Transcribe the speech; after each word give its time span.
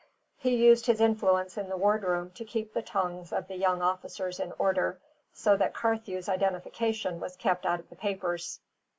He 0.39 0.55
used 0.55 0.87
his 0.87 0.99
influence 0.99 1.59
in 1.59 1.69
the 1.69 1.77
wardroom 1.77 2.31
to 2.31 2.43
keep 2.43 2.73
the 2.73 2.81
tongues 2.81 3.31
of 3.31 3.47
the 3.47 3.55
young 3.55 3.83
officers 3.83 4.39
in 4.39 4.51
order, 4.57 4.99
so 5.31 5.55
that 5.55 5.75
Carthew's 5.75 6.27
identification 6.27 7.19
was 7.19 7.35
kept 7.35 7.67
out 7.67 7.79
of 7.79 7.87
the 7.87 7.95
papers. 7.95 8.59